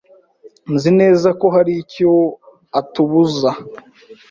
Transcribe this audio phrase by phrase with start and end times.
[0.73, 2.11] Nzi neza ko hari icyo
[2.79, 3.49] atubuza.